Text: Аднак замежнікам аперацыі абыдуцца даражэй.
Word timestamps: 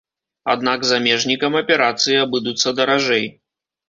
Аднак 0.53 0.85
замежнікам 0.91 1.57
аперацыі 1.59 2.17
абыдуцца 2.21 2.73
даражэй. 2.81 3.25